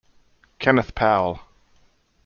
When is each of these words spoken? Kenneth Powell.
Kenneth 0.57 0.95
Powell. 0.95 1.41